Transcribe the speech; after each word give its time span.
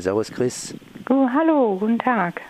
Servus 0.00 0.30
Chris. 0.30 0.74
Oh, 1.08 1.28
hallo, 1.32 1.76
guten 1.78 1.98
Tag. 1.98 2.40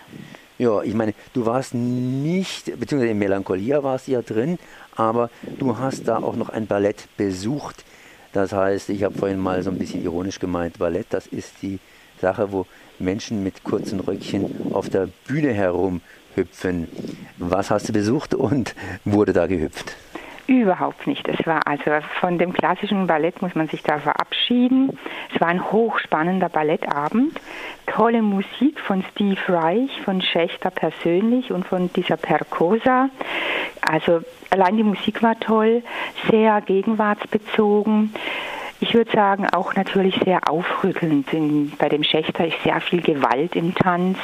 Ja, 0.57 0.81
ich 0.83 0.93
meine, 0.93 1.13
du 1.33 1.45
warst 1.45 1.73
nicht, 1.73 2.65
beziehungsweise 2.79 3.11
in 3.11 3.17
Melancholia 3.17 3.83
warst 3.83 4.07
du 4.07 4.11
ja 4.11 4.21
drin, 4.21 4.59
aber 4.95 5.29
du 5.59 5.77
hast 5.77 6.07
da 6.07 6.17
auch 6.17 6.35
noch 6.35 6.49
ein 6.49 6.67
Ballett 6.67 7.07
besucht. 7.17 7.83
Das 8.31 8.53
heißt, 8.53 8.89
ich 8.89 9.03
habe 9.03 9.17
vorhin 9.17 9.39
mal 9.39 9.63
so 9.63 9.71
ein 9.71 9.77
bisschen 9.77 10.03
ironisch 10.03 10.39
gemeint, 10.39 10.77
Ballett, 10.77 11.07
das 11.09 11.27
ist 11.27 11.61
die 11.61 11.79
Sache, 12.21 12.51
wo 12.51 12.67
Menschen 12.99 13.43
mit 13.43 13.63
kurzen 13.63 13.99
Röckchen 13.99 14.71
auf 14.73 14.89
der 14.89 15.09
Bühne 15.27 15.51
herumhüpfen. 15.53 16.87
Was 17.37 17.71
hast 17.71 17.89
du 17.89 17.93
besucht 17.93 18.35
und 18.35 18.75
wurde 19.05 19.33
da 19.33 19.47
gehüpft? 19.47 19.95
Überhaupt 20.47 21.07
nicht. 21.07 21.27
Es 21.27 21.45
war 21.45 21.65
also 21.65 21.91
von 22.19 22.37
dem 22.37 22.53
klassischen 22.53 23.07
Ballett 23.07 23.41
muss 23.41 23.55
man 23.55 23.67
sich 23.67 23.83
da 23.83 23.99
verabschieden. 23.99 24.97
Es 25.33 25.39
war 25.39 25.47
ein 25.47 25.71
hochspannender 25.71 26.49
Ballettabend. 26.49 27.39
Tolle 27.85 28.21
Musik 28.21 28.79
von 28.79 29.03
Steve 29.11 29.39
Reich, 29.47 29.89
von 30.03 30.21
Schächter 30.21 30.71
persönlich 30.71 31.51
und 31.51 31.65
von 31.67 31.91
dieser 31.93 32.17
Percosa. 32.17 33.09
Also 33.81 34.21
allein 34.49 34.77
die 34.77 34.83
Musik 34.83 35.23
war 35.23 35.39
toll, 35.39 35.83
sehr 36.29 36.61
gegenwartsbezogen. 36.61 38.13
Ich 38.83 38.95
würde 38.95 39.11
sagen, 39.11 39.47
auch 39.47 39.75
natürlich 39.75 40.19
sehr 40.25 40.49
aufrüttelnd. 40.49 41.27
Bei 41.77 41.87
dem 41.87 42.03
Schächter 42.03 42.47
ist 42.47 42.63
sehr 42.63 42.81
viel 42.81 43.01
Gewalt 43.01 43.55
im 43.55 43.75
Tanz. 43.75 44.17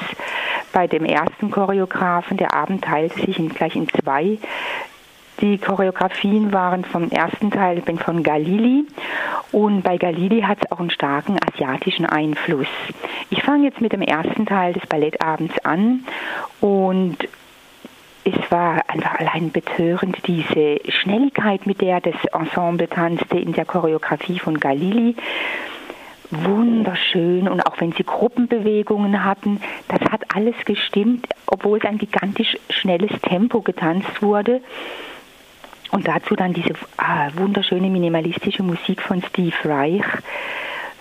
Bei 0.74 0.88
dem 0.88 1.06
ersten 1.06 1.52
Choreografen, 1.52 2.38
der 2.38 2.56
Abend 2.56 2.84
teilte 2.84 3.22
sich 3.22 3.38
in, 3.38 3.50
gleich 3.50 3.76
in 3.76 3.88
zwei. 3.88 4.40
Die 5.42 5.58
Choreografien 5.58 6.52
waren 6.52 6.84
vom 6.84 7.10
ersten 7.12 7.52
Teil, 7.52 7.84
von 8.04 8.24
Galili 8.24 8.86
und 9.52 9.84
bei 9.84 9.98
Galili 9.98 10.42
hat 10.42 10.58
es 10.62 10.72
auch 10.72 10.80
einen 10.80 10.90
starken 10.90 11.38
asiatischen 11.48 12.06
Einfluss. 12.06 12.68
Ich 13.30 13.44
fange 13.44 13.66
jetzt 13.66 13.80
mit 13.80 13.94
dem 13.94 14.02
ersten 14.02 14.46
Teil 14.46 14.74
des 14.74 14.86
Ballettabends 14.88 15.58
an 15.64 16.06
und 16.60 17.18
es 18.24 18.52
war 18.52 18.82
einfach 18.88 19.20
allein 19.20 19.52
betörend, 19.52 20.18
diese 20.26 20.80
Schnelligkeit, 20.90 21.66
mit 21.66 21.82
der 21.82 22.02
das 22.02 22.16
Ensemble 22.34 22.90
tanzte 22.90 23.38
in 23.38 23.54
der 23.54 23.66
Choreografie 23.66 24.40
von 24.40 24.60
Galili 24.60 25.16
wunderschön 26.32 27.48
und 27.48 27.62
auch 27.66 27.80
wenn 27.80 27.94
sie 27.94 28.04
Gruppenbewegungen 28.04 29.24
hatten, 29.24 29.62
das 29.88 30.02
hat 30.12 30.36
alles 30.36 30.56
gestimmt, 30.66 31.28
obwohl 31.46 31.78
es 31.78 31.86
ein 31.86 31.98
gigantisch 31.98 32.58
schnelles 32.70 33.12
Tempo 33.22 33.62
getanzt 33.62 34.22
wurde. 34.22 34.62
Und 35.92 36.08
dazu 36.08 36.36
dann 36.36 36.54
diese 36.54 36.74
ah, 36.98 37.30
wunderschöne 37.36 37.90
minimalistische 37.90 38.64
Musik 38.64 39.02
von 39.02 39.22
Steve 39.24 39.56
Reich, 39.64 40.06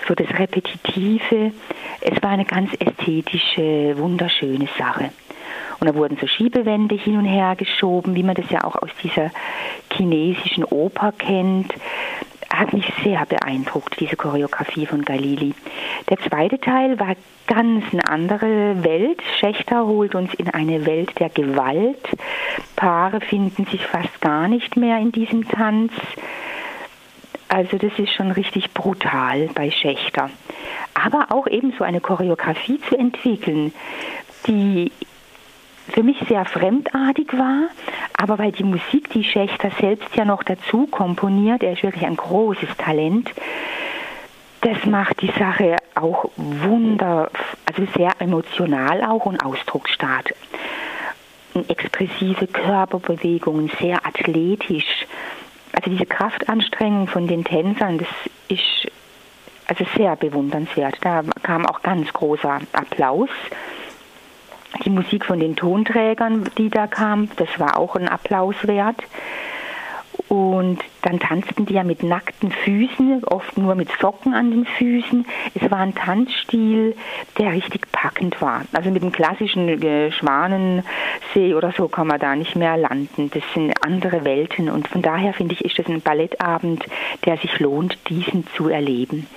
so 0.07 0.15
das 0.15 0.29
Repetitive. 0.39 1.53
Es 2.01 2.23
war 2.23 2.31
eine 2.31 2.45
ganz 2.45 2.73
ästhetische, 2.79 3.97
wunderschöne 3.99 4.69
Sache. 4.79 5.11
Und 5.79 5.89
da 5.89 5.95
wurden 5.95 6.17
so 6.21 6.27
Schiebewände 6.27 6.95
hin 6.95 7.19
und 7.19 7.27
her 7.27 7.55
geschoben, 7.57 8.15
wie 8.15 8.23
man 8.23 8.35
das 8.35 8.51
ja 8.51 8.65
auch 8.65 8.77
aus 8.77 8.91
dieser 9.03 9.31
chinesischen 9.93 10.65
Oper 10.65 11.13
kennt 11.13 11.73
hat 12.59 12.73
mich 12.73 12.91
sehr 13.03 13.25
beeindruckt, 13.27 13.99
diese 14.01 14.17
Choreografie 14.17 14.87
von 14.87 15.05
Galili. 15.05 15.55
Der 16.09 16.19
zweite 16.19 16.59
Teil 16.59 16.99
war 16.99 17.15
ganz 17.47 17.85
eine 17.93 18.07
andere 18.09 18.83
Welt. 18.83 19.23
Schächter 19.39 19.87
holt 19.87 20.15
uns 20.15 20.35
in 20.35 20.51
eine 20.51 20.87
Welt 20.87 21.19
der 21.19 21.29
Gewalt. 21.29 22.09
Paare 22.77 23.21
finden 23.21 23.67
sich 23.67 23.87
fast 23.87 24.21
gar 24.21 24.49
nicht 24.49 24.77
mehr 24.77 24.99
in 24.99 25.13
diesem 25.13 25.49
Tanz. 25.49 25.93
Also 27.49 27.79
das 27.79 27.93
ist 27.99 28.13
schon 28.13 28.33
richtig 28.33 28.73
brutal 28.75 29.49
bei 29.55 29.71
Schächter. 29.71 30.31
Aber 30.95 31.29
auch 31.31 31.47
eben 31.47 31.73
so 31.79 31.85
eine 31.85 32.01
Choreografie 32.01 32.81
zu 32.89 32.97
entwickeln, 32.97 33.73
die 34.47 34.91
für 35.89 36.03
mich 36.03 36.17
sehr 36.29 36.45
fremdartig 36.45 37.33
war, 37.37 37.69
aber 38.17 38.39
weil 38.39 38.53
die 38.53 38.65
Musik, 38.65 39.11
die 39.11 39.25
Schächter 39.25 39.71
selbst 39.81 40.15
ja 40.17 40.25
noch 40.25 40.43
dazu 40.43 40.87
komponiert, 40.87 41.63
er 41.63 41.73
ist 41.73 41.83
wirklich 41.83 42.05
ein 42.05 42.17
großes 42.17 42.77
Talent, 42.77 43.33
das 44.63 44.85
macht 44.85 45.21
die 45.23 45.31
Sache 45.39 45.77
auch 45.95 46.29
wunder, 46.37 47.31
also 47.67 47.87
sehr 47.97 48.11
emotional 48.19 49.05
auch 49.05 49.27
und 49.27 49.45
ausdrucksstark. 49.45 50.35
Expressive 51.69 52.47
Körperbewegungen, 52.49 53.71
sehr 53.81 54.05
athletisch. 54.05 55.07
Also 55.73 55.91
diese 55.91 56.07
Kraftanstrengung 56.07 57.07
von 57.07 57.29
den 57.29 57.45
Tänzern, 57.45 57.99
das 57.99 58.09
ist 58.49 58.91
also 59.69 59.85
sehr 59.97 60.17
bewundernswert. 60.17 60.97
Da 61.01 61.23
kam 61.43 61.65
auch 61.67 61.83
ganz 61.83 62.13
großer 62.13 62.61
Applaus 62.73 63.31
die 64.85 64.91
Musik 64.91 65.25
von 65.25 65.41
den 65.41 65.57
Tonträgern, 65.57 66.49
die 66.59 66.69
da 66.69 66.87
kam, 66.87 67.29
das 67.37 67.49
war 67.59 67.79
auch 67.79 67.97
ein 67.97 68.09
Applaus 68.09 68.57
wert. 68.63 69.03
Und 70.29 70.81
dann 71.03 71.21
tanzten 71.21 71.67
die 71.67 71.75
ja 71.75 71.85
mit 71.85 72.03
nackten 72.03 72.51
Füßen, 72.51 73.23
oft 73.25 73.57
nur 73.59 73.75
mit 73.77 73.89
Socken 74.01 74.35
an 74.35 74.51
den 74.51 74.67
Füßen. 74.67 75.25
Es 75.55 75.71
war 75.71 75.79
ein 75.79 75.95
Tanzstil, 75.95 76.97
der 77.39 77.53
richtig 77.53 77.91
packend 77.93 78.41
war. 78.41 78.63
Also 78.73 78.91
mit 78.91 79.03
dem 79.03 79.13
klassischen 79.13 79.69
äh, 79.69 80.11
Schwanensee 80.11 81.55
oder 81.55 81.73
so 81.77 81.87
kann 81.87 82.09
man 82.09 82.19
da 82.19 82.35
nicht 82.35 82.57
mehr 82.57 82.77
landen. 82.77 83.31
Das 83.33 83.43
sind 83.55 83.73
andere 83.85 84.25
Welten 84.25 84.69
und 84.69 84.89
von 84.89 85.03
daher 85.03 85.33
finde 85.33 85.55
ich, 85.55 85.65
ist 85.65 85.79
das 85.79 85.87
ein 85.87 86.01
Ballettabend, 86.01 86.85
der 87.25 87.37
sich 87.37 87.61
lohnt, 87.61 87.97
diesen 88.09 88.47
zu 88.57 88.69
erleben. 88.69 89.29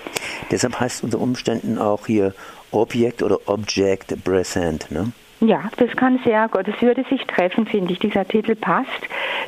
Deshalb 0.49 0.79
heißt 0.79 0.97
es 0.97 1.03
unter 1.03 1.19
Umständen 1.19 1.77
auch 1.77 2.07
hier 2.07 2.33
Object 2.71 3.23
oder 3.23 3.39
Object 3.45 4.23
Present, 4.23 4.91
ne? 4.91 5.11
Ja, 5.41 5.69
das 5.77 5.95
kann 5.95 6.19
sehr 6.25 6.49
gut. 6.49 6.67
Das 6.67 6.81
würde 6.81 7.05
sich 7.09 7.25
treffen, 7.25 7.65
finde 7.65 7.93
ich. 7.93 7.99
Dieser 7.99 8.27
Titel 8.27 8.55
passt. 8.55 8.89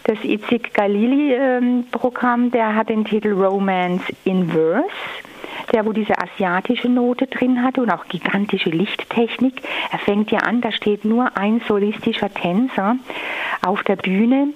Das 0.06 0.18
Itzig 0.24 0.74
Galili-Programm, 0.74 2.44
ähm, 2.46 2.52
der 2.52 2.76
hat 2.76 2.88
den 2.88 3.04
Titel 3.04 3.34
Romance 3.34 4.04
in 4.24 4.50
Verse 4.50 4.86
der 5.74 5.86
wo 5.86 5.94
diese 5.94 6.18
asiatische 6.18 6.90
Note 6.90 7.28
drin 7.28 7.64
hatte 7.64 7.82
und 7.82 7.92
auch 7.92 8.06
gigantische 8.08 8.70
Lichttechnik. 8.70 9.62
Er 9.92 10.00
fängt 10.00 10.32
ja 10.32 10.40
an, 10.40 10.62
da 10.62 10.72
steht 10.72 11.06
nur 11.06 11.38
ein 11.38 11.62
solistischer 11.68 12.34
Tänzer 12.34 12.98
auf 13.66 13.84
der 13.84 13.96
Bühne 13.96 14.50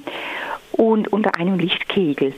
und 0.71 1.11
unter 1.13 1.39
einem 1.39 1.57
Lichtkegel 1.57 2.33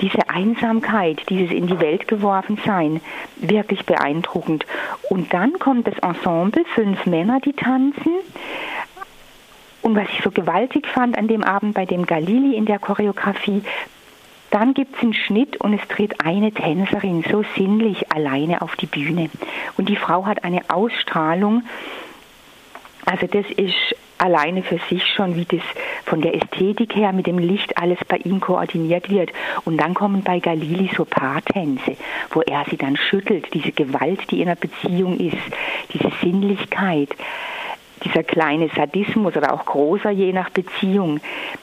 diese 0.00 0.28
Einsamkeit, 0.28 1.22
dieses 1.28 1.50
in 1.50 1.66
die 1.66 1.80
Welt 1.80 2.08
geworfen 2.08 2.58
sein, 2.64 3.00
wirklich 3.36 3.84
beeindruckend. 3.84 4.66
Und 5.08 5.32
dann 5.32 5.58
kommt 5.58 5.86
das 5.86 5.98
Ensemble, 5.98 6.64
fünf 6.74 7.06
Männer, 7.06 7.40
die 7.40 7.52
tanzen. 7.52 8.12
Und 9.82 9.96
was 9.96 10.08
ich 10.10 10.22
so 10.22 10.30
gewaltig 10.30 10.86
fand 10.86 11.18
an 11.18 11.28
dem 11.28 11.42
Abend 11.42 11.74
bei 11.74 11.86
dem 11.86 12.06
Galili 12.06 12.56
in 12.56 12.66
der 12.66 12.78
Choreografie, 12.78 13.62
dann 14.50 14.74
gibt 14.74 14.96
es 14.96 15.02
einen 15.02 15.14
Schnitt 15.14 15.56
und 15.56 15.72
es 15.72 15.88
tritt 15.88 16.24
eine 16.24 16.52
Tänzerin 16.52 17.24
so 17.30 17.42
sinnlich 17.56 18.12
alleine 18.12 18.60
auf 18.60 18.76
die 18.76 18.86
Bühne. 18.86 19.30
Und 19.76 19.88
die 19.88 19.96
Frau 19.96 20.26
hat 20.26 20.44
eine 20.44 20.68
Ausstrahlung, 20.68 21.62
also 23.06 23.26
das 23.26 23.46
ist 23.56 23.96
alleine 24.18 24.62
für 24.62 24.78
sich 24.88 25.04
schon, 25.06 25.36
wie 25.36 25.46
das 25.46 25.62
von 26.12 26.20
der 26.20 26.34
Ästhetik 26.34 26.94
her 26.94 27.14
mit 27.14 27.26
dem 27.26 27.38
Licht 27.38 27.78
alles 27.78 27.96
bei 28.06 28.18
ihm 28.18 28.38
koordiniert 28.38 29.08
wird. 29.08 29.30
Und 29.64 29.78
dann 29.78 29.94
kommen 29.94 30.22
bei 30.22 30.40
Galili 30.40 30.90
so 30.94 31.06
Paartänze, 31.06 31.96
wo 32.32 32.42
er 32.42 32.66
sie 32.68 32.76
dann 32.76 32.98
schüttelt, 32.98 33.46
diese 33.54 33.72
Gewalt, 33.72 34.30
die 34.30 34.42
in 34.42 34.48
einer 34.48 34.56
Beziehung 34.56 35.18
ist, 35.18 35.38
diese 35.94 36.12
Sinnlichkeit 36.20 37.08
dieser 38.04 38.24
kleine 38.24 38.68
Sadismus 38.76 39.36
oder 39.36 39.54
auch 39.54 39.64
großer 39.64 40.10
je 40.10 40.34
nach 40.34 40.50
Beziehung, 40.50 41.20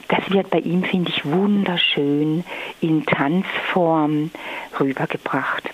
das 0.07 0.31
wird 0.31 0.49
bei 0.49 0.59
ihm, 0.59 0.83
finde 0.83 1.11
ich, 1.11 1.23
wunderschön 1.25 2.43
in 2.81 3.05
Tanzform 3.05 4.31
rübergebracht 4.79 5.69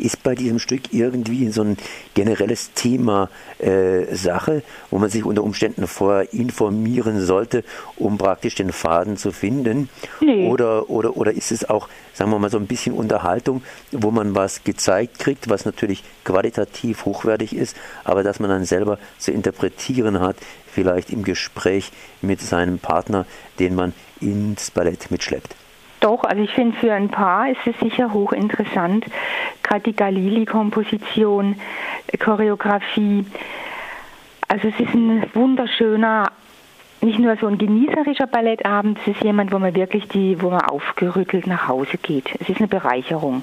ist 0.00 0.22
bei 0.22 0.34
diesem 0.34 0.58
Stück 0.58 0.92
irgendwie 0.92 1.50
so 1.50 1.62
ein 1.62 1.76
generelles 2.14 2.72
Thema 2.74 3.28
äh, 3.58 4.14
Sache, 4.14 4.62
wo 4.90 4.98
man 4.98 5.10
sich 5.10 5.24
unter 5.24 5.44
Umständen 5.44 5.86
vorher 5.86 6.32
informieren 6.32 7.20
sollte, 7.20 7.64
um 7.96 8.18
praktisch 8.18 8.54
den 8.54 8.72
Faden 8.72 9.16
zu 9.16 9.32
finden? 9.32 9.88
Nee. 10.20 10.48
Oder, 10.48 10.90
oder, 10.90 11.16
oder 11.16 11.32
ist 11.32 11.52
es 11.52 11.68
auch, 11.68 11.88
sagen 12.14 12.30
wir 12.30 12.38
mal, 12.38 12.50
so 12.50 12.58
ein 12.58 12.66
bisschen 12.66 12.94
Unterhaltung, 12.94 13.62
wo 13.92 14.10
man 14.10 14.34
was 14.34 14.64
gezeigt 14.64 15.18
kriegt, 15.18 15.48
was 15.48 15.64
natürlich 15.64 16.02
qualitativ 16.24 17.04
hochwertig 17.04 17.54
ist, 17.54 17.76
aber 18.04 18.22
dass 18.22 18.40
man 18.40 18.50
dann 18.50 18.64
selber 18.64 18.98
zu 19.18 19.32
interpretieren 19.32 20.20
hat, 20.20 20.36
vielleicht 20.72 21.10
im 21.10 21.22
Gespräch 21.22 21.90
mit 22.22 22.40
seinem 22.40 22.78
Partner, 22.78 23.26
den 23.58 23.74
man 23.74 23.92
ins 24.20 24.70
Ballett 24.70 25.10
mitschleppt? 25.10 25.54
Doch, 26.00 26.24
also 26.24 26.42
ich 26.42 26.52
finde, 26.52 26.76
für 26.78 26.92
ein 26.94 27.10
Paar 27.10 27.50
ist 27.50 27.60
es 27.66 27.78
sicher 27.78 28.12
hochinteressant. 28.12 29.04
Gerade 29.62 29.82
die 29.82 29.94
Galili-Komposition, 29.94 31.56
Choreografie. 32.18 33.26
Also 34.48 34.68
es 34.68 34.80
ist 34.80 34.94
ein 34.94 35.26
wunderschöner, 35.34 36.32
nicht 37.02 37.18
nur 37.18 37.36
so 37.36 37.46
ein 37.46 37.58
genießerischer 37.58 38.26
Ballettabend, 38.26 38.98
es 39.02 39.14
ist 39.14 39.22
jemand, 39.22 39.52
wo 39.52 39.58
man 39.58 39.74
wirklich 39.74 40.08
die, 40.08 40.40
wo 40.40 40.50
man 40.50 40.62
aufgerüttelt 40.62 41.46
nach 41.46 41.68
Hause 41.68 41.98
geht. 41.98 42.30
Es 42.40 42.48
ist 42.48 42.58
eine 42.58 42.68
Bereicherung. 42.68 43.42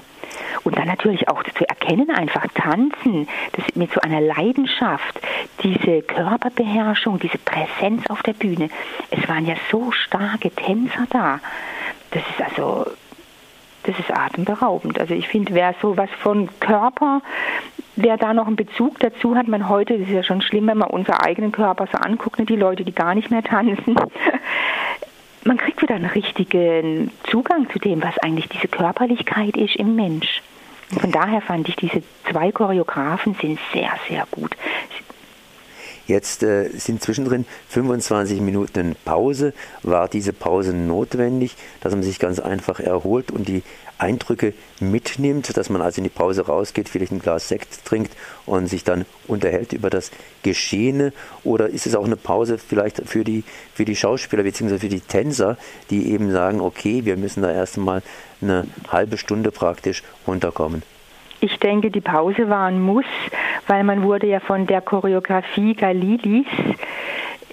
Und 0.64 0.76
dann 0.76 0.86
natürlich 0.86 1.28
auch 1.28 1.42
zu 1.44 1.68
erkennen, 1.68 2.10
einfach 2.10 2.46
tanzen, 2.54 3.28
das 3.52 3.64
mit 3.74 3.92
so 3.92 4.00
einer 4.00 4.20
Leidenschaft, 4.20 5.20
diese 5.62 6.02
Körperbeherrschung, 6.02 7.18
diese 7.18 7.38
Präsenz 7.38 8.08
auf 8.10 8.22
der 8.22 8.34
Bühne. 8.34 8.68
Es 9.10 9.28
waren 9.28 9.46
ja 9.46 9.54
so 9.70 9.92
starke 9.92 10.50
Tänzer 10.50 11.06
da. 11.10 11.40
Das 12.18 12.24
ist 12.30 12.58
also 12.58 12.86
das 13.84 13.98
ist 13.98 14.10
atemberaubend. 14.10 14.98
Also 14.98 15.14
ich 15.14 15.28
finde, 15.28 15.54
wer 15.54 15.74
sowas 15.80 16.10
von 16.20 16.48
Körper, 16.60 17.22
wer 17.96 18.16
da 18.16 18.34
noch 18.34 18.46
einen 18.46 18.56
Bezug 18.56 18.98
dazu 18.98 19.36
hat, 19.36 19.48
man 19.48 19.68
heute, 19.68 19.98
das 19.98 20.08
ist 20.08 20.14
ja 20.14 20.22
schon 20.22 20.42
schlimm, 20.42 20.66
wenn 20.66 20.78
man 20.78 20.90
unseren 20.90 21.16
eigenen 21.16 21.52
Körper 21.52 21.86
so 21.90 21.96
anguckt, 21.96 22.38
ne, 22.38 22.44
die 22.44 22.56
Leute, 22.56 22.84
die 22.84 22.92
gar 22.92 23.14
nicht 23.14 23.30
mehr 23.30 23.42
tanzen, 23.42 23.96
man 25.44 25.56
kriegt 25.56 25.80
wieder 25.80 25.94
einen 25.94 26.06
richtigen 26.10 27.10
Zugang 27.30 27.70
zu 27.70 27.78
dem, 27.78 28.02
was 28.02 28.18
eigentlich 28.18 28.48
diese 28.48 28.68
Körperlichkeit 28.68 29.56
ist 29.56 29.76
im 29.76 29.94
Mensch. 29.94 30.42
Und 30.90 31.00
von 31.00 31.12
daher 31.12 31.40
fand 31.40 31.68
ich 31.68 31.76
diese 31.76 32.02
zwei 32.30 32.50
Choreografen 32.50 33.36
sind 33.40 33.58
sehr, 33.72 33.92
sehr 34.08 34.26
gut. 34.30 34.54
Jetzt 36.08 36.42
äh, 36.42 36.70
sind 36.70 37.02
zwischendrin 37.02 37.44
25 37.68 38.40
Minuten 38.40 38.96
Pause. 39.04 39.52
War 39.82 40.08
diese 40.08 40.32
Pause 40.32 40.72
notwendig, 40.72 41.54
dass 41.82 41.92
man 41.92 42.02
sich 42.02 42.18
ganz 42.18 42.40
einfach 42.40 42.80
erholt 42.80 43.30
und 43.30 43.46
die 43.46 43.62
Eindrücke 43.98 44.54
mitnimmt, 44.80 45.54
dass 45.54 45.68
man 45.68 45.82
also 45.82 45.98
in 45.98 46.04
die 46.04 46.10
Pause 46.10 46.46
rausgeht, 46.46 46.88
vielleicht 46.88 47.12
ein 47.12 47.18
Glas 47.18 47.48
Sekt 47.48 47.84
trinkt 47.84 48.16
und 48.46 48.68
sich 48.68 48.84
dann 48.84 49.04
unterhält 49.26 49.74
über 49.74 49.90
das 49.90 50.10
Geschehene? 50.42 51.12
Oder 51.44 51.68
ist 51.68 51.86
es 51.86 51.94
auch 51.94 52.06
eine 52.06 52.16
Pause 52.16 52.56
vielleicht 52.56 53.02
für 53.06 53.22
die, 53.22 53.44
für 53.74 53.84
die 53.84 53.96
Schauspieler 53.96 54.44
bzw. 54.44 54.78
für 54.78 54.88
die 54.88 55.00
Tänzer, 55.00 55.58
die 55.90 56.10
eben 56.10 56.32
sagen, 56.32 56.62
okay, 56.62 57.04
wir 57.04 57.18
müssen 57.18 57.42
da 57.42 57.52
erst 57.52 57.76
einmal 57.76 58.02
eine 58.40 58.66
halbe 58.90 59.18
Stunde 59.18 59.50
praktisch 59.52 60.02
runterkommen? 60.26 60.82
Ich 61.40 61.58
denke, 61.58 61.90
die 61.90 62.00
Pause 62.00 62.48
war 62.48 62.66
ein 62.66 62.80
Muss, 62.80 63.04
weil 63.66 63.84
man 63.84 64.02
wurde 64.02 64.26
ja 64.26 64.40
von 64.40 64.66
der 64.66 64.80
Choreografie 64.80 65.74
Galilis 65.74 66.46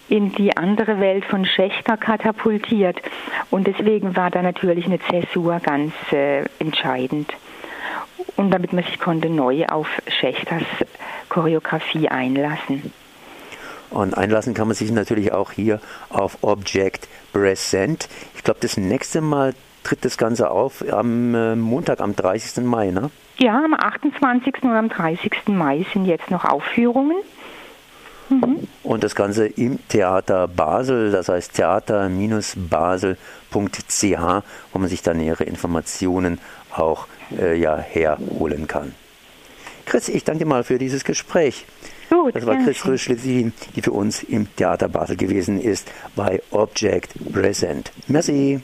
in 0.10 0.32
die 0.34 0.56
andere 0.56 1.00
Welt 1.00 1.26
von 1.26 1.46
Schächter 1.46 1.98
katapultiert. 1.98 2.98
Und 3.52 3.68
deswegen 3.68 4.16
war 4.16 4.32
da 4.32 4.42
natürlich 4.42 4.86
eine 4.86 5.00
Zäsur 5.00 5.60
ganz 5.60 5.94
äh, 6.12 6.44
entscheidend. 6.60 7.32
Und 8.36 8.52
damit 8.52 8.74
man 8.74 8.84
sich 8.84 9.00
konnte 9.00 9.30
neu 9.30 9.66
auf 9.68 9.88
Schächters 10.08 10.64
Choreografie 11.30 12.10
einlassen. 12.10 12.92
Und 13.92 14.18
einlassen 14.18 14.54
kann 14.54 14.68
man 14.68 14.76
sich 14.76 14.92
natürlich 14.92 15.31
auch 15.31 15.52
hier 15.52 15.80
auf 16.10 16.40
Object 16.42 17.08
Present. 17.34 18.10
Ich 18.36 18.44
glaube, 18.44 18.60
das 18.62 18.78
nächste 18.78 19.22
Mal 19.22 19.54
tritt 19.86 20.04
das 20.04 20.18
Ganze 20.18 20.52
auf 20.52 20.84
am 20.92 21.34
äh, 21.34 21.56
Montag, 21.56 22.02
am 22.02 22.16
30. 22.16 22.66
Mai, 22.66 22.92
ne? 22.92 23.10
Ja, 23.38 23.64
am 23.64 23.74
28. 23.74 24.64
und 24.64 24.72
am 24.72 24.90
30. 24.90 25.32
Mai 25.48 25.86
sind 25.94 26.06
jetzt 26.06 26.32
noch 26.32 26.44
Aufführungen. 26.44 27.18
Mhm. 28.30 28.68
Und 28.84 29.04
das 29.04 29.16
Ganze 29.16 29.46
im 29.46 29.80
Theater 29.88 30.48
Basel, 30.48 31.12
das 31.12 31.30
heißt 31.30 31.54
theater-basel.ch, 31.54 34.44
wo 34.74 34.80
man 34.80 34.90
sich 34.90 35.04
da 35.04 35.14
nähere 35.14 35.44
Informationen 35.44 36.40
auch 36.72 37.06
äh, 37.38 37.56
ja, 37.56 37.78
herholen 37.78 38.68
kann. 38.68 38.96
Chris, 39.86 40.10
ich 40.10 40.24
danke 40.24 40.46
dir 40.46 40.50
mal 40.50 40.64
für 40.64 40.80
dieses 40.80 41.04
Gespräch. 41.04 41.68
Gut, 42.10 42.36
das 42.36 42.46
war 42.48 42.58
Chris 42.64 42.86
Röschlittin, 42.86 43.54
die 43.76 43.81
für 43.81 43.92
uns 43.92 44.24
im 44.24 44.48
Theater 44.56 44.88
Basel 44.88 45.16
gewesen 45.16 45.62
ist 45.62 45.92
bei 46.16 46.42
Object 46.50 47.14
Present. 47.31 47.92
Merci. 48.08 48.62